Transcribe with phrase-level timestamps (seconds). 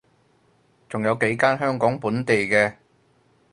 [0.89, 2.73] 仲有幾間香港本地嘅